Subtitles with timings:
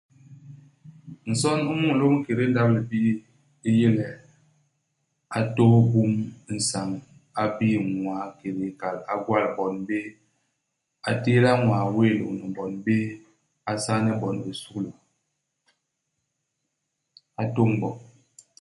[1.31, 3.11] Nson u mulôm i kédé ndap-libii
[3.67, 4.05] u yé le,
[5.37, 6.27] a tôôs bum i
[6.59, 6.89] isañ.
[7.41, 8.97] A bii ñwaa kiki me nkal.
[9.11, 10.09] A gwal bon béé.
[11.09, 13.09] A tééda ñwaa wéé lôñni bon béé.
[13.69, 14.91] A saane bon bisukulu.
[17.41, 17.89] A tôñ bo.